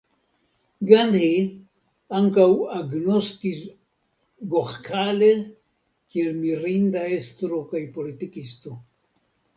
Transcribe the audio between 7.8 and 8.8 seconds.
politikisto.